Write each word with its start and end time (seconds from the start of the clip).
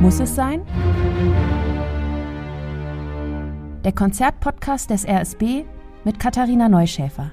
Muss 0.00 0.20
es 0.20 0.34
sein? 0.34 0.62
Der 3.84 3.92
Konzertpodcast 3.92 4.90
des 4.90 5.06
RSB 5.06 5.64
mit 6.04 6.18
Katharina 6.18 6.68
Neuschäfer. 6.68 7.32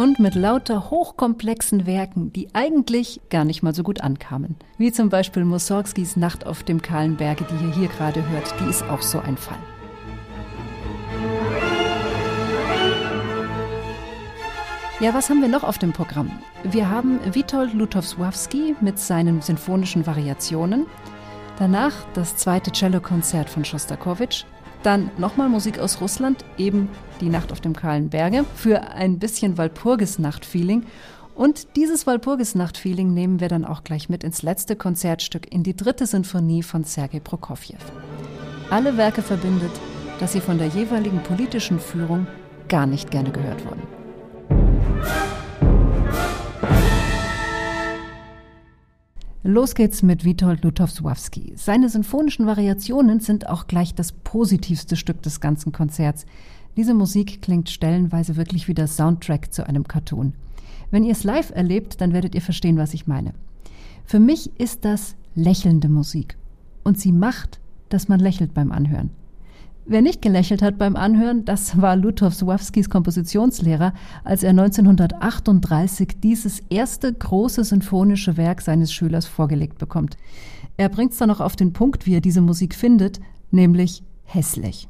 und 0.00 0.18
mit 0.18 0.34
lauter 0.34 0.88
hochkomplexen 0.90 1.84
Werken, 1.84 2.32
die 2.32 2.54
eigentlich 2.54 3.20
gar 3.28 3.44
nicht 3.44 3.62
mal 3.62 3.74
so 3.74 3.82
gut 3.82 4.00
ankamen. 4.00 4.56
Wie 4.78 4.92
zum 4.92 5.10
Beispiel 5.10 5.44
Mussorgskis 5.44 6.16
Nacht 6.16 6.46
auf 6.46 6.62
dem 6.62 6.80
kahlen 6.80 7.16
Berge, 7.16 7.44
die 7.44 7.66
ihr 7.66 7.74
hier 7.74 7.88
gerade 7.88 8.26
hört, 8.30 8.54
die 8.60 8.70
ist 8.70 8.82
auch 8.84 9.02
so 9.02 9.20
ein 9.20 9.36
Fall. 9.36 9.58
Ja, 15.00 15.14
was 15.14 15.30
haben 15.30 15.40
wir 15.40 15.48
noch 15.48 15.64
auf 15.64 15.78
dem 15.78 15.94
Programm? 15.94 16.30
Wir 16.62 16.90
haben 16.90 17.20
Witold 17.34 17.72
Lutowsławski 17.72 18.76
mit 18.82 18.98
seinen 18.98 19.40
sinfonischen 19.40 20.06
Variationen. 20.06 20.84
Danach 21.58 21.94
das 22.12 22.36
zweite 22.36 22.70
Cellokonzert 22.70 23.48
von 23.48 23.64
Schostakowitsch. 23.64 24.44
Dann 24.82 25.10
nochmal 25.16 25.48
Musik 25.48 25.78
aus 25.78 26.02
Russland, 26.02 26.44
eben 26.58 26.90
die 27.22 27.30
Nacht 27.30 27.50
auf 27.50 27.62
dem 27.62 27.74
kahlen 27.74 28.10
Berge, 28.10 28.44
für 28.54 28.90
ein 28.90 29.18
bisschen 29.18 29.56
Walpurgisnacht-Feeling. 29.56 30.84
Und 31.34 31.76
dieses 31.76 32.06
Walpurgisnacht-Feeling 32.06 33.14
nehmen 33.14 33.40
wir 33.40 33.48
dann 33.48 33.64
auch 33.64 33.84
gleich 33.84 34.10
mit 34.10 34.22
ins 34.22 34.42
letzte 34.42 34.76
Konzertstück, 34.76 35.50
in 35.50 35.62
die 35.62 35.74
dritte 35.74 36.04
Sinfonie 36.04 36.62
von 36.62 36.84
Sergei 36.84 37.20
Prokofjew. 37.20 37.78
Alle 38.68 38.98
Werke 38.98 39.22
verbindet, 39.22 39.72
dass 40.18 40.34
sie 40.34 40.42
von 40.42 40.58
der 40.58 40.66
jeweiligen 40.66 41.22
politischen 41.22 41.80
Führung 41.80 42.26
gar 42.68 42.84
nicht 42.84 43.10
gerne 43.10 43.30
gehört 43.30 43.64
wurden. 43.64 43.99
Los 49.42 49.74
geht's 49.74 50.02
mit 50.02 50.26
Witold 50.26 50.64
Lutowsławski. 50.64 51.54
Seine 51.56 51.88
sinfonischen 51.88 52.44
Variationen 52.44 53.20
sind 53.20 53.48
auch 53.48 53.66
gleich 53.68 53.94
das 53.94 54.12
positivste 54.12 54.96
Stück 54.96 55.22
des 55.22 55.40
ganzen 55.40 55.72
Konzerts. 55.72 56.26
Diese 56.76 56.92
Musik 56.92 57.40
klingt 57.40 57.70
stellenweise 57.70 58.36
wirklich 58.36 58.68
wie 58.68 58.74
der 58.74 58.86
Soundtrack 58.86 59.50
zu 59.50 59.66
einem 59.66 59.88
Cartoon. 59.88 60.34
Wenn 60.90 61.04
ihr 61.04 61.12
es 61.12 61.24
live 61.24 61.52
erlebt, 61.54 62.02
dann 62.02 62.12
werdet 62.12 62.34
ihr 62.34 62.42
verstehen, 62.42 62.76
was 62.76 62.92
ich 62.92 63.06
meine. 63.06 63.32
Für 64.04 64.20
mich 64.20 64.50
ist 64.60 64.84
das 64.84 65.16
lächelnde 65.34 65.88
Musik. 65.88 66.36
Und 66.84 67.00
sie 67.00 67.12
macht, 67.12 67.60
dass 67.88 68.08
man 68.08 68.20
lächelt 68.20 68.52
beim 68.52 68.70
Anhören. 68.70 69.08
Wer 69.86 70.02
nicht 70.02 70.22
gelächelt 70.22 70.62
hat 70.62 70.78
beim 70.78 70.94
Anhören, 70.94 71.44
das 71.44 71.80
war 71.80 71.96
Lutow 71.96 72.32
Sławskis 72.32 72.90
Kompositionslehrer, 72.90 73.92
als 74.22 74.42
er 74.42 74.50
1938 74.50 76.20
dieses 76.22 76.60
erste 76.68 77.12
große 77.12 77.64
sinfonische 77.64 78.36
Werk 78.36 78.60
seines 78.60 78.92
Schülers 78.92 79.26
vorgelegt 79.26 79.78
bekommt. 79.78 80.16
Er 80.76 80.88
bringt 80.88 81.12
es 81.12 81.18
dann 81.18 81.28
noch 81.28 81.40
auf 81.40 81.56
den 81.56 81.72
Punkt, 81.72 82.06
wie 82.06 82.14
er 82.14 82.20
diese 82.20 82.40
Musik 82.40 82.74
findet, 82.74 83.20
nämlich 83.50 84.02
hässlich. 84.24 84.86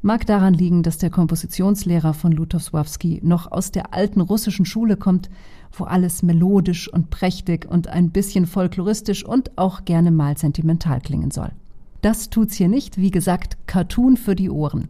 Mag 0.00 0.26
daran 0.26 0.54
liegen, 0.54 0.84
dass 0.84 0.98
der 0.98 1.10
Kompositionslehrer 1.10 2.14
von 2.14 2.30
Lutowsławski 2.30 3.20
noch 3.24 3.50
aus 3.50 3.72
der 3.72 3.94
alten 3.94 4.20
russischen 4.20 4.64
Schule 4.64 4.96
kommt, 4.96 5.28
wo 5.72 5.84
alles 5.84 6.22
melodisch 6.22 6.92
und 6.92 7.10
prächtig 7.10 7.68
und 7.68 7.88
ein 7.88 8.10
bisschen 8.10 8.46
folkloristisch 8.46 9.24
und 9.24 9.58
auch 9.58 9.84
gerne 9.84 10.12
mal 10.12 10.38
sentimental 10.38 11.00
klingen 11.00 11.32
soll. 11.32 11.50
Das 12.00 12.30
tut's 12.30 12.54
hier 12.54 12.68
nicht. 12.68 12.98
Wie 12.98 13.10
gesagt, 13.10 13.56
Cartoon 13.66 14.16
für 14.16 14.34
die 14.34 14.50
Ohren. 14.50 14.88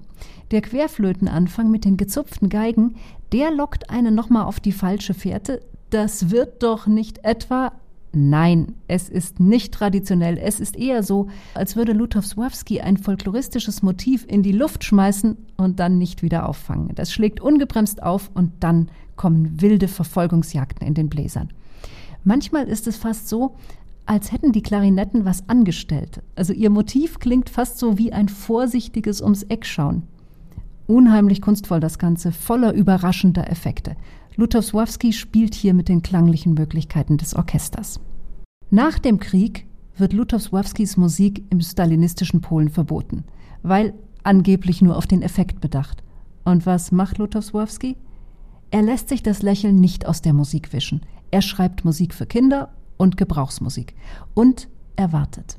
Der 0.51 0.61
Querflötenanfang 0.61 1.71
mit 1.71 1.85
den 1.85 1.97
gezupften 1.97 2.49
Geigen, 2.49 2.97
der 3.33 3.51
lockt 3.51 3.91
einen 3.91 4.15
nochmal 4.15 4.45
auf 4.45 4.61
die 4.61 4.73
falsche 4.73 5.15
Fährte. 5.15 5.61
Das 5.91 6.31
wird 6.31 6.63
doch 6.63 6.87
nicht 6.87 7.25
etwa 7.25 7.73
Nein, 8.13 8.75
es 8.89 9.11
ist 9.11 9.39
nicht 9.39 9.75
traditionell. 9.75 10.39
Es 10.39 10.61
ist 10.61 10.77
eher 10.77 11.03
so, 11.03 11.29
als 11.53 11.77
würde 11.77 11.93
Lutowsławski 11.93 12.81
ein 12.81 12.97
folkloristisches 12.97 13.83
Motiv 13.83 14.25
in 14.27 14.43
die 14.43 14.53
Luft 14.53 14.83
schmeißen 14.83 15.37
und 15.59 15.79
dann 15.79 15.99
nicht 15.99 16.23
wieder 16.23 16.49
auffangen. 16.49 16.95
Das 16.95 17.13
schlägt 17.13 17.41
ungebremst 17.41 18.03
auf 18.03 18.31
und 18.33 18.53
dann 18.61 18.89
kommen 19.17 19.61
wilde 19.61 19.89
Verfolgungsjagden 19.89 20.87
in 20.87 20.95
den 20.95 21.11
Bläsern. 21.11 21.51
Manchmal 22.25 22.67
ist 22.67 22.87
es 22.87 22.97
fast 22.97 23.29
so, 23.29 23.57
als 24.09 24.33
hätten 24.33 24.53
die 24.53 24.63
Klarinetten 24.63 25.27
was 25.27 25.49
angestellt. 25.49 26.23
Also 26.35 26.55
ihr 26.55 26.71
Motiv 26.71 27.19
klingt 27.19 27.51
fast 27.51 27.79
so 27.79 27.99
wie 27.99 28.13
ein 28.13 28.29
vorsichtiges 28.31 29.21
ums 29.21 29.43
Eck 29.45 29.67
schauen. 29.67 30.05
Unheimlich 30.87 31.43
kunstvoll 31.43 31.81
das 31.81 31.99
Ganze, 31.99 32.33
voller 32.33 32.73
überraschender 32.73 33.51
Effekte. 33.51 33.97
Lutowsławski 34.37 35.13
spielt 35.13 35.55
hier 35.55 35.75
mit 35.75 35.91
den 35.91 36.03
klanglichen 36.03 36.55
Möglichkeiten 36.55 37.19
des 37.19 37.37
Orchesters. 37.37 38.01
Nach 38.71 38.99
dem 38.99 39.19
Krieg 39.19 39.67
wird 39.97 40.15
Lutowsławskis 40.15 40.97
Musik 40.97 41.45
im 41.51 41.61
stalinistischen 41.61 42.41
Polen 42.41 42.71
verboten, 42.71 43.25
weil 43.63 43.93
angeblich 44.23 44.81
nur 44.81 44.97
auf 44.97 45.07
den 45.07 45.21
Effekt 45.21 45.61
bedacht. 45.61 46.03
Und 46.45 46.65
was 46.65 46.93
macht 46.93 47.19
Lutowsławski? 47.19 47.97
Er 48.71 48.83
lässt 48.83 49.11
sich 49.11 49.23
das 49.23 49.43
Lächeln 49.43 49.77
nicht 49.77 50.07
aus 50.07 50.23
der 50.23 50.33
Musik 50.33 50.73
wischen. 50.73 51.03
Er 51.31 51.43
schreibt 51.43 51.85
Musik 51.85 52.15
für 52.15 52.27
Kinder 52.27 52.71
und 52.99 53.17
Gebrauchsmusik. 53.17 53.95
Und 54.35 54.69
er 54.97 55.13
wartet. 55.13 55.59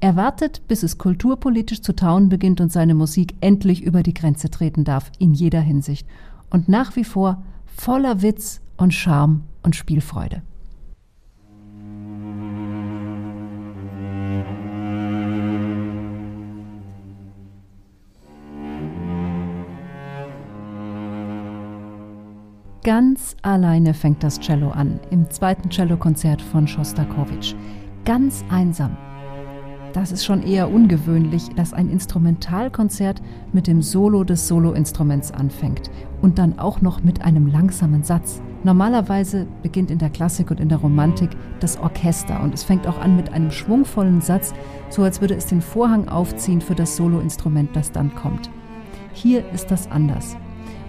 Er 0.00 0.16
wartet, 0.16 0.66
bis 0.66 0.82
es 0.82 0.98
kulturpolitisch 0.98 1.82
zu 1.82 1.94
tauen 1.94 2.28
beginnt 2.28 2.60
und 2.60 2.72
seine 2.72 2.94
Musik 2.94 3.34
endlich 3.40 3.82
über 3.82 4.02
die 4.02 4.14
Grenze 4.14 4.50
treten 4.50 4.82
darf, 4.82 5.12
in 5.18 5.34
jeder 5.34 5.60
Hinsicht. 5.60 6.06
Und 6.48 6.68
nach 6.68 6.96
wie 6.96 7.04
vor 7.04 7.42
voller 7.66 8.22
Witz 8.22 8.60
und 8.76 8.94
Charme 8.94 9.42
und 9.62 9.76
Spielfreude. 9.76 10.42
Ganz 22.82 23.36
alleine 23.42 23.92
fängt 23.92 24.22
das 24.22 24.40
Cello 24.40 24.70
an, 24.70 25.00
im 25.10 25.28
zweiten 25.28 25.70
Cellokonzert 25.70 26.40
von 26.40 26.66
Schostakowitsch. 26.66 27.54
Ganz 28.06 28.42
einsam. 28.48 28.96
Das 29.92 30.12
ist 30.12 30.24
schon 30.24 30.42
eher 30.42 30.72
ungewöhnlich, 30.72 31.50
dass 31.56 31.74
ein 31.74 31.90
Instrumentalkonzert 31.90 33.20
mit 33.52 33.66
dem 33.66 33.82
Solo 33.82 34.24
des 34.24 34.48
Soloinstruments 34.48 35.30
anfängt 35.30 35.90
und 36.22 36.38
dann 36.38 36.58
auch 36.58 36.80
noch 36.80 37.02
mit 37.02 37.20
einem 37.20 37.48
langsamen 37.48 38.02
Satz. 38.02 38.40
Normalerweise 38.64 39.46
beginnt 39.62 39.90
in 39.90 39.98
der 39.98 40.08
Klassik 40.10 40.50
und 40.50 40.58
in 40.58 40.70
der 40.70 40.78
Romantik 40.78 41.30
das 41.60 41.78
Orchester 41.78 42.42
und 42.42 42.54
es 42.54 42.62
fängt 42.62 42.86
auch 42.86 42.98
an 42.98 43.14
mit 43.14 43.30
einem 43.34 43.50
schwungvollen 43.50 44.22
Satz, 44.22 44.54
so 44.88 45.02
als 45.02 45.20
würde 45.20 45.34
es 45.34 45.44
den 45.44 45.60
Vorhang 45.60 46.08
aufziehen 46.08 46.62
für 46.62 46.74
das 46.74 46.96
Soloinstrument, 46.96 47.76
das 47.76 47.92
dann 47.92 48.14
kommt. 48.14 48.48
Hier 49.12 49.44
ist 49.52 49.70
das 49.70 49.90
anders. 49.90 50.38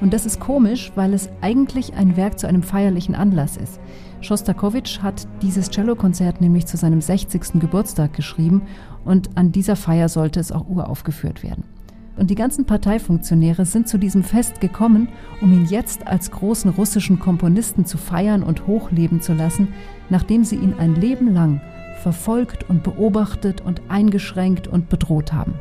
Und 0.02 0.14
das 0.14 0.26
ist 0.26 0.40
komisch, 0.40 0.92
weil 0.96 1.14
es 1.14 1.30
eigentlich 1.42 1.94
ein 1.94 2.18
Werk 2.18 2.40
zu 2.40 2.48
einem 2.48 2.64
feierlichen 2.64 3.16
Anlass 3.16 3.56
ist. 3.56 3.80
Schostakowitsch 4.22 5.00
hat 5.02 5.28
dieses 5.42 5.70
Cellokonzert 5.70 6.42
nämlich 6.42 6.66
zu 6.66 6.76
seinem 6.76 7.02
60. 7.02 7.60
Geburtstag 7.60 8.14
geschrieben 8.14 8.64
und 9.06 9.38
an 9.38 9.52
dieser 9.52 9.76
Feier 9.76 10.10
sollte 10.10 10.40
es 10.40 10.52
auch 10.52 10.68
uraufgeführt 10.68 11.44
werden. 11.44 11.64
Und 12.18 12.30
die 12.30 12.36
ganzen 12.36 12.66
Parteifunktionäre 12.66 13.66
sind 13.66 13.88
zu 13.88 13.98
diesem 13.98 14.24
Fest 14.24 14.60
gekommen, 14.60 15.08
um 15.42 15.54
ihn 15.54 15.66
jetzt 15.66 16.08
als 16.08 16.30
großen 16.30 16.70
russischen 16.72 17.20
Komponisten 17.20 17.86
zu 17.86 17.98
feiern 17.98 18.44
und 18.44 18.68
hochleben 18.68 19.22
zu 19.22 19.34
lassen, 19.34 19.70
nachdem 20.10 20.44
sie 20.44 20.58
ihn 20.58 20.76
ein 20.78 20.96
Leben 20.96 21.34
lang 21.34 21.62
verfolgt 22.02 22.70
und 22.70 22.84
beobachtet 22.84 23.62
und 23.62 23.82
eingeschränkt 23.88 24.68
und 24.68 24.90
bedroht 24.90 25.32
haben. 25.34 25.54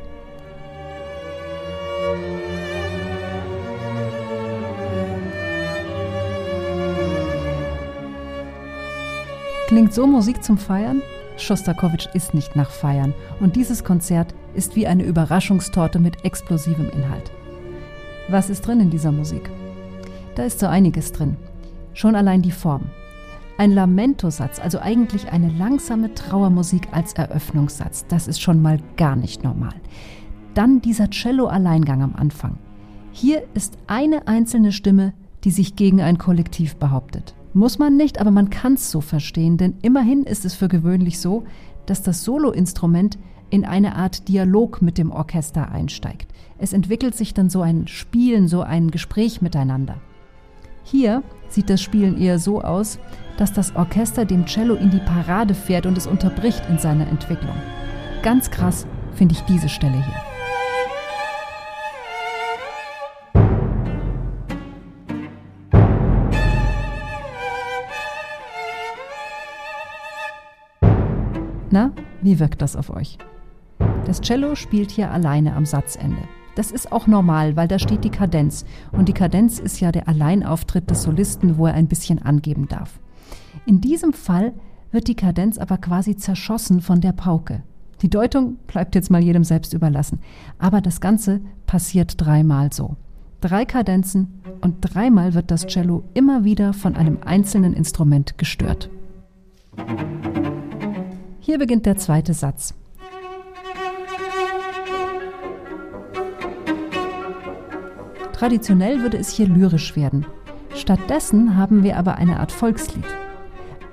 Klingt 9.80 9.94
so 9.94 10.06
Musik 10.06 10.44
zum 10.44 10.59
Feiern? 10.59 11.00
Schostakowitsch 11.38 12.09
ist 12.12 12.34
nicht 12.34 12.54
nach 12.54 12.68
Feiern 12.68 13.15
und 13.41 13.56
dieses 13.56 13.82
Konzert 13.82 14.34
ist 14.53 14.77
wie 14.77 14.86
eine 14.86 15.04
Überraschungstorte 15.04 15.98
mit 15.98 16.22
explosivem 16.22 16.91
Inhalt. 16.91 17.32
Was 18.28 18.50
ist 18.50 18.66
drin 18.66 18.80
in 18.80 18.91
dieser 18.91 19.10
Musik? 19.10 19.48
Da 20.34 20.42
ist 20.42 20.59
so 20.59 20.66
einiges 20.66 21.12
drin. 21.12 21.38
Schon 21.94 22.15
allein 22.15 22.42
die 22.42 22.50
Form. 22.50 22.91
Ein 23.56 23.71
Lamentosatz, 23.71 24.60
also 24.60 24.80
eigentlich 24.80 25.32
eine 25.32 25.48
langsame 25.48 26.12
Trauermusik 26.12 26.88
als 26.92 27.15
Eröffnungssatz, 27.15 28.04
das 28.06 28.28
ist 28.28 28.42
schon 28.42 28.60
mal 28.60 28.80
gar 28.98 29.16
nicht 29.16 29.42
normal. 29.44 29.77
Dann 30.53 30.82
dieser 30.82 31.09
Cello-Alleingang 31.09 32.03
am 32.03 32.16
Anfang. 32.16 32.59
Hier 33.12 33.44
ist 33.54 33.78
eine 33.86 34.28
einzelne 34.28 34.72
Stimme, 34.72 35.15
die 35.44 35.50
sich 35.50 35.74
gegen 35.74 36.03
ein 36.03 36.18
Kollektiv 36.18 36.77
behauptet. 36.77 37.34
Muss 37.52 37.78
man 37.78 37.97
nicht, 37.97 38.20
aber 38.20 38.30
man 38.30 38.50
kann 38.50 38.74
es 38.74 38.91
so 38.91 39.00
verstehen, 39.00 39.56
denn 39.56 39.74
immerhin 39.82 40.22
ist 40.22 40.44
es 40.44 40.54
für 40.54 40.68
gewöhnlich 40.68 41.18
so, 41.18 41.44
dass 41.86 42.02
das 42.02 42.22
Soloinstrument 42.22 43.18
in 43.50 43.64
eine 43.64 43.97
Art 43.97 44.28
Dialog 44.28 44.80
mit 44.80 44.98
dem 44.98 45.10
Orchester 45.10 45.72
einsteigt. 45.72 46.32
Es 46.58 46.72
entwickelt 46.72 47.16
sich 47.16 47.34
dann 47.34 47.50
so 47.50 47.62
ein 47.62 47.88
Spielen, 47.88 48.47
so 48.47 48.62
ein 48.62 48.92
Gespräch 48.92 49.42
miteinander. 49.42 49.97
Hier 50.84 51.24
sieht 51.48 51.68
das 51.68 51.82
Spielen 51.82 52.16
eher 52.16 52.38
so 52.38 52.62
aus, 52.62 53.00
dass 53.36 53.53
das 53.53 53.74
Orchester 53.74 54.24
dem 54.24 54.46
Cello 54.46 54.74
in 54.74 54.91
die 54.91 54.98
Parade 54.98 55.54
fährt 55.54 55.86
und 55.86 55.98
es 55.98 56.06
unterbricht 56.06 56.62
in 56.68 56.78
seiner 56.78 57.08
Entwicklung. 57.08 57.56
Ganz 58.22 58.50
krass 58.50 58.86
finde 59.14 59.34
ich 59.34 59.41
diese 59.42 59.68
Stelle 59.68 59.96
hier. 59.96 60.29
Wie 72.22 72.38
wirkt 72.38 72.62
das 72.62 72.76
auf 72.76 72.90
euch? 72.90 73.18
Das 74.06 74.20
Cello 74.20 74.54
spielt 74.54 74.90
hier 74.90 75.10
alleine 75.10 75.54
am 75.54 75.66
Satzende. 75.66 76.22
Das 76.54 76.70
ist 76.70 76.92
auch 76.92 77.06
normal, 77.06 77.56
weil 77.56 77.68
da 77.68 77.78
steht 77.78 78.04
die 78.04 78.10
Kadenz. 78.10 78.64
Und 78.92 79.08
die 79.08 79.14
Kadenz 79.14 79.58
ist 79.58 79.80
ja 79.80 79.92
der 79.92 80.08
Alleinauftritt 80.08 80.90
des 80.90 81.02
Solisten, 81.02 81.58
wo 81.58 81.66
er 81.66 81.74
ein 81.74 81.86
bisschen 81.86 82.20
angeben 82.20 82.68
darf. 82.68 82.98
In 83.66 83.80
diesem 83.80 84.12
Fall 84.12 84.52
wird 84.90 85.08
die 85.08 85.14
Kadenz 85.14 85.58
aber 85.58 85.78
quasi 85.78 86.16
zerschossen 86.16 86.80
von 86.80 87.00
der 87.00 87.12
Pauke. 87.12 87.62
Die 88.02 88.10
Deutung 88.10 88.56
bleibt 88.66 88.94
jetzt 88.94 89.10
mal 89.10 89.22
jedem 89.22 89.44
selbst 89.44 89.74
überlassen. 89.74 90.20
Aber 90.58 90.80
das 90.80 91.00
Ganze 91.00 91.40
passiert 91.66 92.14
dreimal 92.16 92.72
so. 92.72 92.96
Drei 93.40 93.64
Kadenzen 93.64 94.42
und 94.60 94.76
dreimal 94.80 95.34
wird 95.34 95.50
das 95.50 95.66
Cello 95.66 96.04
immer 96.14 96.44
wieder 96.44 96.72
von 96.72 96.96
einem 96.96 97.18
einzelnen 97.24 97.72
Instrument 97.72 98.36
gestört. 98.36 98.90
Hier 101.50 101.58
beginnt 101.58 101.84
der 101.84 101.97
zweite 101.97 102.32
Satz. 102.32 102.74
Traditionell 108.32 109.02
würde 109.02 109.18
es 109.18 109.30
hier 109.30 109.48
lyrisch 109.48 109.97
werden. 109.97 110.26
Stattdessen 110.76 111.56
haben 111.56 111.82
wir 111.82 111.97
aber 111.97 112.14
eine 112.14 112.38
Art 112.38 112.52
Volkslied. 112.52 113.04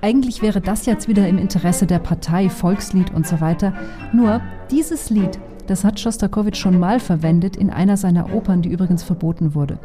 Eigentlich 0.04 0.44
wäre 0.44 0.62
das 0.62 0.86
jetzt 0.86 1.07
wieder 1.07 1.27
im 1.27 1.39
Interesse 1.39 1.88
der 1.88 1.98
Partei, 1.98 2.48
Volkslied 2.48 3.12
und 3.12 3.25
so 3.25 3.42
weiter. 3.42 3.74
Nur 4.13 4.39
dieses 4.69 5.10
Lied, 5.10 5.39
das 5.65 5.83
hat 5.83 6.00
Schostakowitsch 6.00 6.60
schon 6.60 6.80
mal 6.80 7.00
verwendet 7.00 7.57
in 7.57 7.71
einer 7.71 7.98
seiner 7.98 8.36
Opern, 8.36 8.62
die 8.62 8.69
übrigens 8.69 9.01
verboten 9.01 9.56
wurde. 9.56 9.80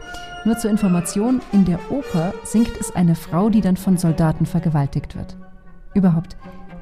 Nur 0.44 0.58
zur 0.58 0.70
Information, 0.70 1.40
in 1.52 1.64
der 1.64 1.78
Oper 1.90 2.34
singt 2.44 2.78
es 2.78 2.94
eine 2.94 3.14
Frau, 3.14 3.48
die 3.48 3.62
dann 3.62 3.78
von 3.78 3.96
Soldaten 3.96 4.44
vergewaltigt 4.44 5.16
wird. 5.16 5.38
Überhaupt, 5.94 6.36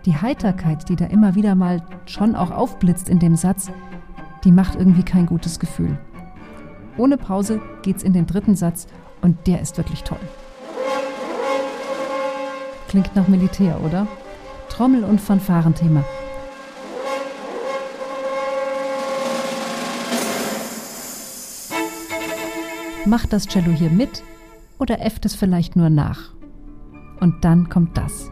die 0.06 0.16
Heiterkeit, 0.16 0.88
die 0.88 0.96
da 0.96 1.06
immer 1.06 1.34
wieder 1.34 1.54
mal 1.54 1.82
schon 2.06 2.34
auch 2.34 2.50
aufblitzt 2.50 3.08
in 3.08 3.18
dem 3.18 3.36
Satz, 3.36 3.70
die 4.44 4.52
macht 4.52 4.76
irgendwie 4.76 5.02
kein 5.02 5.26
gutes 5.26 5.60
Gefühl. 5.60 5.98
Ohne 6.96 7.16
Pause 7.16 7.60
geht's 7.82 8.02
in 8.02 8.12
den 8.12 8.26
dritten 8.26 8.56
Satz 8.56 8.86
und 9.20 9.46
der 9.46 9.60
ist 9.60 9.76
wirklich 9.76 10.02
toll. 10.02 10.18
Klingt 12.88 13.14
nach 13.14 13.28
Militär, 13.28 13.80
oder? 13.84 14.06
Trommel- 14.68 15.04
und 15.04 15.20
Fanfarenthema. 15.20 16.04
Macht 23.06 23.32
das 23.32 23.46
Cello 23.46 23.72
hier 23.72 23.90
mit 23.90 24.22
oder 24.78 25.00
äfft 25.00 25.24
es 25.24 25.34
vielleicht 25.34 25.76
nur 25.76 25.90
nach? 25.90 26.32
Und 27.20 27.44
dann 27.44 27.68
kommt 27.68 27.96
das. 27.96 28.30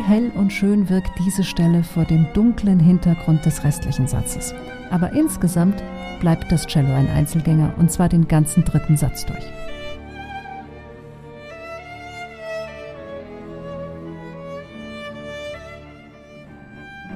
Wie 0.00 0.06
hell 0.06 0.32
und 0.34 0.50
schön 0.50 0.88
wirkt 0.88 1.10
diese 1.18 1.44
Stelle 1.44 1.82
vor 1.82 2.06
dem 2.06 2.26
dunklen 2.32 2.80
Hintergrund 2.80 3.44
des 3.44 3.64
restlichen 3.64 4.08
Satzes. 4.08 4.54
Aber 4.90 5.12
insgesamt 5.12 5.82
bleibt 6.20 6.50
das 6.50 6.66
Cello 6.66 6.90
ein 6.94 7.06
Einzelgänger 7.08 7.74
und 7.76 7.92
zwar 7.92 8.08
den 8.08 8.26
ganzen 8.26 8.64
dritten 8.64 8.96
Satz 8.96 9.26
durch. 9.26 9.44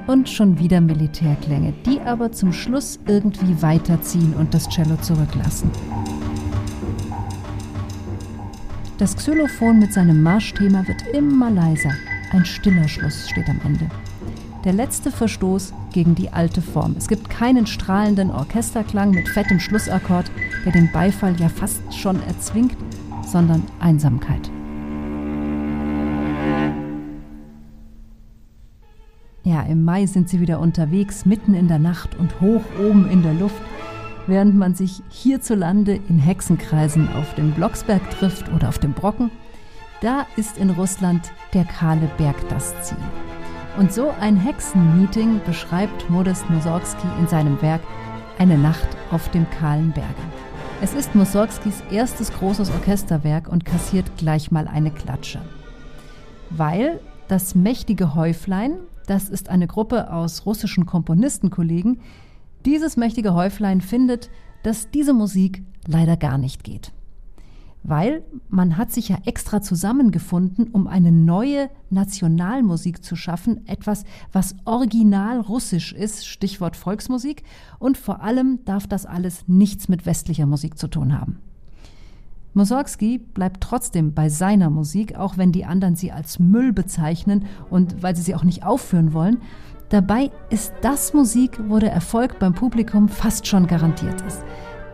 Und 0.05 0.29
schon 0.29 0.59
wieder 0.59 0.79
Militärklänge, 0.79 1.73
die 1.87 1.99
aber 2.01 2.31
zum 2.31 2.53
Schluss 2.53 2.99
irgendwie 3.07 3.59
weiterziehen 3.63 4.35
und 4.35 4.53
das 4.53 4.69
Cello 4.69 4.95
zurücklassen. 4.97 5.71
Das 8.99 9.15
Xylophon 9.15 9.79
mit 9.79 9.91
seinem 9.91 10.21
Marschthema 10.21 10.87
wird 10.87 11.01
immer 11.15 11.49
leiser. 11.49 11.91
Ein 12.35 12.43
stiller 12.43 12.89
Schluss 12.89 13.29
steht 13.29 13.47
am 13.47 13.61
Ende. 13.63 13.87
Der 14.65 14.73
letzte 14.73 15.09
Verstoß 15.09 15.73
gegen 15.93 16.15
die 16.15 16.33
alte 16.33 16.61
Form. 16.61 16.95
Es 16.97 17.07
gibt 17.07 17.29
keinen 17.29 17.65
strahlenden 17.65 18.29
Orchesterklang 18.29 19.11
mit 19.11 19.29
fettem 19.29 19.61
Schlussakkord, 19.61 20.29
der 20.65 20.73
den 20.73 20.91
Beifall 20.91 21.39
ja 21.39 21.47
fast 21.47 21.81
schon 21.93 22.21
erzwingt, 22.23 22.75
sondern 23.25 23.63
Einsamkeit. 23.79 24.51
Ja, 29.43 29.61
im 29.61 29.85
Mai 29.85 30.05
sind 30.05 30.27
sie 30.27 30.41
wieder 30.41 30.59
unterwegs, 30.59 31.25
mitten 31.25 31.53
in 31.53 31.69
der 31.69 31.79
Nacht 31.79 32.15
und 32.15 32.41
hoch 32.41 32.63
oben 32.85 33.09
in 33.09 33.23
der 33.23 33.33
Luft, 33.33 33.61
während 34.27 34.57
man 34.57 34.75
sich 34.75 35.01
hierzulande 35.07 36.01
in 36.09 36.19
Hexenkreisen 36.19 37.07
auf 37.13 37.33
dem 37.35 37.51
Blocksberg 37.51 38.01
trifft 38.09 38.51
oder 38.51 38.67
auf 38.67 38.79
dem 38.79 38.91
Brocken– 38.91 39.31
da 40.05 40.27
ist 40.35 40.59
in 40.59 40.69
Russland 40.69 41.31
der 41.55 41.65
kahle 41.65 42.07
Berg 42.19 42.35
das 42.49 42.79
Ziel. 42.83 42.97
Und 43.79 43.91
so 43.91 44.13
ein 44.21 44.37
Hexenmeeting 44.37 45.41
beschreibt 45.47 46.11
Modest 46.11 46.47
Mussorgsky 46.51 47.07
in 47.19 47.27
seinem 47.27 47.59
Werk 47.63 47.81
Eine 48.37 48.55
Nacht 48.55 48.87
auf 49.09 49.31
dem 49.31 49.49
kahlen 49.49 49.91
Berge. 49.93 50.21
Es 50.79 50.93
ist 50.93 51.15
Mussorgskis 51.15 51.81
erstes 51.89 52.31
großes 52.33 52.69
Orchesterwerk 52.69 53.47
und 53.47 53.65
kassiert 53.65 54.05
gleich 54.15 54.51
mal 54.51 54.67
eine 54.67 54.91
Klatsche. 54.91 55.41
Weil 56.51 56.99
das 57.27 57.55
mächtige 57.55 58.13
Häuflein, 58.13 58.77
das 59.07 59.27
ist 59.27 59.49
eine 59.49 59.65
Gruppe 59.65 60.13
aus 60.13 60.45
russischen 60.45 60.85
Komponistenkollegen, 60.85 61.99
dieses 62.63 62.95
mächtige 62.95 63.33
Häuflein 63.33 63.81
findet, 63.81 64.29
dass 64.61 64.91
diese 64.91 65.13
Musik 65.13 65.63
leider 65.87 66.15
gar 66.15 66.37
nicht 66.37 66.63
geht 66.63 66.91
weil 67.87 68.23
man 68.49 68.77
hat 68.77 68.91
sich 68.91 69.09
ja 69.09 69.17
extra 69.25 69.61
zusammengefunden, 69.61 70.67
um 70.71 70.87
eine 70.87 71.11
neue 71.11 71.69
Nationalmusik 71.89 73.03
zu 73.03 73.15
schaffen, 73.15 73.67
etwas, 73.67 74.05
was 74.31 74.55
original 74.65 75.39
russisch 75.39 75.93
ist, 75.93 76.25
Stichwort 76.25 76.75
Volksmusik, 76.75 77.43
und 77.77 77.97
vor 77.97 78.21
allem 78.21 78.59
darf 78.65 78.87
das 78.87 79.05
alles 79.05 79.47
nichts 79.47 79.87
mit 79.87 80.05
westlicher 80.05 80.45
Musik 80.45 80.77
zu 80.77 80.87
tun 80.87 81.19
haben. 81.19 81.39
Mussorgsky 82.55 83.17
bleibt 83.17 83.61
trotzdem 83.61 84.13
bei 84.13 84.29
seiner 84.29 84.69
Musik, 84.69 85.15
auch 85.17 85.37
wenn 85.37 85.51
die 85.51 85.65
anderen 85.65 85.95
sie 85.95 86.11
als 86.11 86.39
Müll 86.39 86.71
bezeichnen 86.71 87.45
und 87.69 88.01
weil 88.01 88.15
sie 88.15 88.21
sie 88.21 88.33
auch 88.33 88.45
nicht 88.45 88.65
aufführen 88.65 89.13
wollen. 89.13 89.41
Dabei 89.89 90.31
ist 90.49 90.73
das 90.81 91.13
Musik, 91.13 91.59
wo 91.67 91.79
der 91.79 91.91
Erfolg 91.91 92.39
beim 92.39 92.53
Publikum 92.53 93.09
fast 93.09 93.45
schon 93.45 93.67
garantiert 93.67 94.21
ist. 94.21 94.43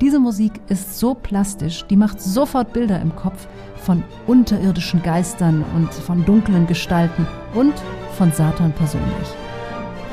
Diese 0.01 0.19
Musik 0.19 0.53
ist 0.67 0.97
so 0.97 1.13
plastisch, 1.13 1.85
die 1.87 1.95
macht 1.95 2.19
sofort 2.19 2.73
Bilder 2.73 2.99
im 2.99 3.15
Kopf 3.15 3.45
von 3.75 4.01
unterirdischen 4.25 5.03
Geistern 5.03 5.63
und 5.75 5.93
von 5.93 6.25
dunklen 6.25 6.65
Gestalten 6.65 7.27
und 7.53 7.73
von 8.17 8.31
Satan 8.31 8.73
persönlich. 8.73 9.27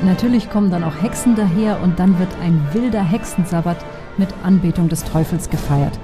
Natürlich 0.03 0.47
kommen 0.51 0.69
dann 0.69 0.83
auch 0.83 1.01
Hexen 1.01 1.35
daher 1.35 1.81
und 1.81 1.97
dann 1.97 2.19
wird 2.19 2.29
ein 2.39 2.63
wilder 2.71 3.03
Hexensabbat 3.03 3.83
mit 4.17 4.29
Anbetung 4.43 4.89
des 4.89 5.03
Teufels 5.03 5.49
gefeiert. 5.49 5.99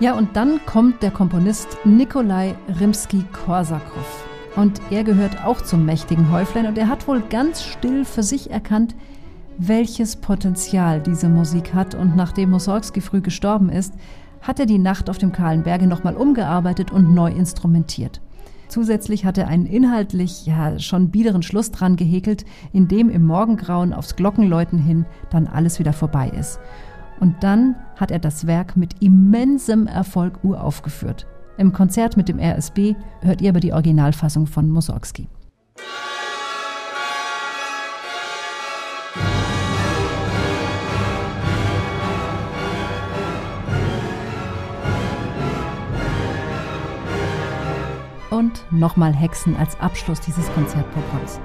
Ja, 0.00 0.14
und 0.14 0.34
dann 0.34 0.64
kommt 0.64 1.02
der 1.02 1.10
Komponist 1.10 1.76
Nikolai 1.84 2.54
Rimsky-Korsakow. 2.80 4.29
Und 4.56 4.80
er 4.90 5.04
gehört 5.04 5.44
auch 5.44 5.60
zum 5.60 5.84
mächtigen 5.84 6.30
Häuflein 6.30 6.66
und 6.66 6.76
er 6.76 6.88
hat 6.88 7.06
wohl 7.06 7.20
ganz 7.20 7.62
still 7.62 8.04
für 8.04 8.22
sich 8.22 8.50
erkannt, 8.50 8.96
welches 9.58 10.16
Potenzial 10.16 11.00
diese 11.00 11.28
Musik 11.28 11.74
hat. 11.74 11.94
Und 11.94 12.16
nachdem 12.16 12.50
Mussorgsky 12.50 13.00
früh 13.00 13.20
gestorben 13.20 13.68
ist, 13.68 13.94
hat 14.42 14.58
er 14.58 14.66
die 14.66 14.78
Nacht 14.78 15.08
auf 15.10 15.18
dem 15.18 15.32
kahlen 15.32 15.62
Berge 15.62 15.86
nochmal 15.86 16.16
umgearbeitet 16.16 16.90
und 16.90 17.14
neu 17.14 17.30
instrumentiert. 17.30 18.20
Zusätzlich 18.68 19.24
hat 19.24 19.36
er 19.36 19.48
einen 19.48 19.66
inhaltlich 19.66 20.46
ja 20.46 20.78
schon 20.78 21.10
biederen 21.10 21.42
Schluss 21.42 21.72
dran 21.72 21.96
gehäkelt, 21.96 22.44
in 22.72 22.86
dem 22.86 23.10
im 23.10 23.26
Morgengrauen 23.26 23.92
aufs 23.92 24.16
Glockenläuten 24.16 24.78
hin 24.78 25.06
dann 25.30 25.46
alles 25.46 25.78
wieder 25.78 25.92
vorbei 25.92 26.28
ist. 26.28 26.60
Und 27.18 27.42
dann 27.42 27.76
hat 27.96 28.10
er 28.10 28.18
das 28.18 28.46
Werk 28.46 28.76
mit 28.76 29.02
immensem 29.02 29.86
Erfolg 29.86 30.42
uraufgeführt. 30.42 31.26
Im 31.60 31.74
Konzert 31.74 32.16
mit 32.16 32.30
dem 32.30 32.38
RSB 32.38 32.94
hört 33.20 33.42
ihr 33.42 33.50
aber 33.50 33.60
die 33.60 33.74
Originalfassung 33.74 34.46
von 34.46 34.70
Mussorgsky. 34.70 35.28
und 48.30 48.64
nochmal 48.70 49.12
Hexen 49.12 49.54
als 49.56 49.78
Abschluss 49.80 50.18
dieses 50.20 50.50
Konzertprogramms. 50.54 51.40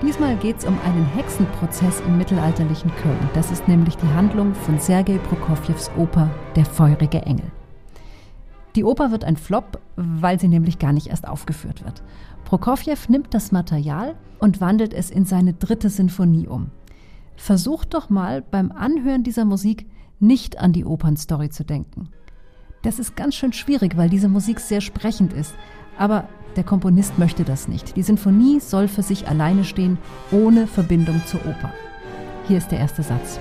Diesmal 0.00 0.36
geht 0.36 0.56
es 0.56 0.64
um 0.64 0.78
einen 0.86 1.04
Hexenprozess 1.04 2.00
im 2.06 2.16
mittelalterlichen 2.16 2.90
Köln. 3.02 3.28
Das 3.34 3.50
ist 3.50 3.68
nämlich 3.68 3.96
die 3.98 4.08
Handlung 4.08 4.54
von 4.54 4.78
Sergei 4.78 5.18
Prokofjews 5.18 5.90
Oper 5.98 6.30
Der 6.56 6.64
feurige 6.64 7.20
Engel. 7.22 7.52
Die 8.76 8.84
Oper 8.84 9.10
wird 9.10 9.24
ein 9.24 9.36
Flop, 9.36 9.80
weil 9.96 10.38
sie 10.38 10.48
nämlich 10.48 10.78
gar 10.78 10.92
nicht 10.92 11.08
erst 11.08 11.26
aufgeführt 11.26 11.84
wird. 11.84 12.02
Prokofjew 12.44 12.98
nimmt 13.08 13.34
das 13.34 13.52
Material 13.52 14.14
und 14.38 14.60
wandelt 14.60 14.94
es 14.94 15.10
in 15.10 15.24
seine 15.24 15.52
dritte 15.52 15.90
Sinfonie 15.90 16.48
um. 16.48 16.70
Versucht 17.36 17.94
doch 17.94 18.10
mal 18.10 18.42
beim 18.42 18.70
Anhören 18.70 19.22
dieser 19.22 19.44
Musik 19.44 19.86
nicht 20.18 20.58
an 20.58 20.72
die 20.72 20.84
Opernstory 20.84 21.50
zu 21.50 21.64
denken. 21.64 22.08
Das 22.82 22.98
ist 22.98 23.16
ganz 23.16 23.34
schön 23.34 23.52
schwierig, 23.52 23.96
weil 23.96 24.08
diese 24.08 24.28
Musik 24.28 24.60
sehr 24.60 24.80
sprechend 24.80 25.32
ist. 25.32 25.54
Aber 25.98 26.28
der 26.56 26.64
Komponist 26.64 27.18
möchte 27.18 27.44
das 27.44 27.68
nicht. 27.68 27.96
Die 27.96 28.02
Sinfonie 28.02 28.60
soll 28.60 28.88
für 28.88 29.02
sich 29.02 29.28
alleine 29.28 29.64
stehen, 29.64 29.98
ohne 30.30 30.66
Verbindung 30.66 31.20
zur 31.26 31.40
Oper. 31.46 31.72
Hier 32.48 32.58
ist 32.58 32.70
der 32.70 32.78
erste 32.78 33.02
Satz. 33.02 33.38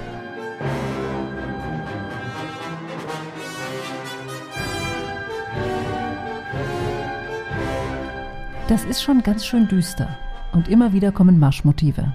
Das 8.69 8.85
ist 8.85 9.01
schon 9.01 9.23
ganz 9.23 9.47
schön 9.47 9.67
düster. 9.67 10.07
Und 10.53 10.67
immer 10.67 10.93
wieder 10.93 11.11
kommen 11.11 11.39
Marschmotive. 11.39 12.13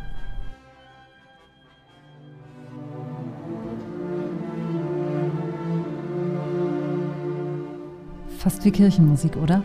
Fast 8.39 8.65
wie 8.65 8.71
Kirchenmusik, 8.71 9.37
oder? 9.37 9.65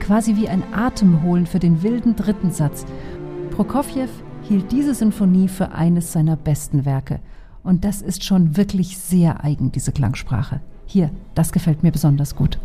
Quasi 0.00 0.36
wie 0.36 0.50
ein 0.50 0.62
Atemholen 0.74 1.46
für 1.46 1.60
den 1.60 1.82
wilden 1.82 2.14
dritten 2.14 2.50
Satz. 2.50 2.84
Prokofjew 3.52 4.10
hielt 4.42 4.70
diese 4.70 4.94
Sinfonie 4.94 5.48
für 5.48 5.72
eines 5.72 6.12
seiner 6.12 6.36
besten 6.36 6.84
Werke. 6.84 7.20
Und 7.62 7.86
das 7.86 8.02
ist 8.02 8.22
schon 8.22 8.54
wirklich 8.58 8.98
sehr 8.98 9.42
eigen, 9.42 9.72
diese 9.72 9.92
Klangsprache. 9.92 10.60
Hier, 10.84 11.08
das 11.34 11.52
gefällt 11.52 11.82
mir 11.82 11.90
besonders 11.90 12.36
gut. 12.36 12.58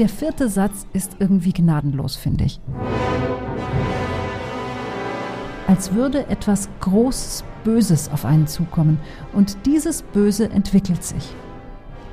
Der 0.00 0.08
vierte 0.08 0.48
Satz 0.48 0.86
ist 0.92 1.16
irgendwie 1.20 1.52
gnadenlos, 1.52 2.16
finde 2.16 2.44
ich 2.44 2.60
als 5.70 5.94
würde 5.94 6.26
etwas 6.26 6.68
Großes, 6.80 7.44
Böses 7.62 8.10
auf 8.10 8.24
einen 8.24 8.48
zukommen. 8.48 8.98
Und 9.32 9.56
dieses 9.66 10.02
Böse 10.02 10.50
entwickelt 10.50 11.04
sich. 11.04 11.32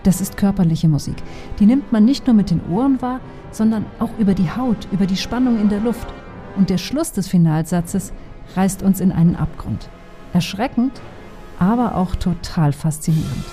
Das 0.03 0.21
ist 0.21 0.37
körperliche 0.37 0.87
Musik. 0.87 1.15
Die 1.59 1.65
nimmt 1.65 1.91
man 1.91 2.05
nicht 2.05 2.27
nur 2.27 2.35
mit 2.35 2.51
den 2.51 2.61
Ohren 2.69 3.01
wahr, 3.01 3.19
sondern 3.49 3.87
auch 3.97 4.11
über 4.19 4.35
die 4.35 4.51
Haut, 4.51 4.87
über 4.91 5.07
die 5.07 5.17
Spannung 5.17 5.59
in 5.59 5.69
der 5.69 5.79
Luft. 5.79 6.07
Und 6.55 6.69
der 6.69 6.77
Schluss 6.77 7.13
des 7.13 7.27
Finalsatzes 7.27 8.13
reißt 8.55 8.83
uns 8.83 8.99
in 8.99 9.11
einen 9.11 9.35
Abgrund. 9.35 9.89
Erschreckend, 10.33 11.01
aber 11.57 11.95
auch 11.95 12.15
total 12.15 12.73
faszinierend. 12.73 13.45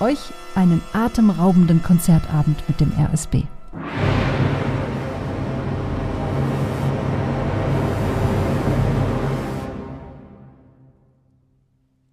Euch 0.00 0.32
einen 0.54 0.80
atemraubenden 0.94 1.82
Konzertabend 1.82 2.66
mit 2.68 2.80
dem 2.80 2.92
RSB. 2.98 3.42
you 3.78 4.05